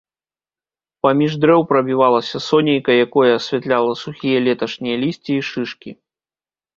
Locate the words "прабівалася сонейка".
1.73-2.91